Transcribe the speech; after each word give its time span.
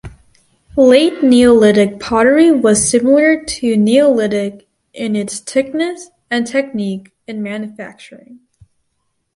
Late 0.77 1.21
Neolithic 1.21 1.99
pottery 1.99 2.49
was 2.51 2.89
similar 2.89 3.43
to 3.45 3.77
Neolithic 3.77 4.67
in 4.95 5.15
its 5.15 5.37
thickness 5.39 6.09
and 6.31 6.47
technique 6.47 7.11
in 7.27 7.43
manufacturing. 7.43 8.39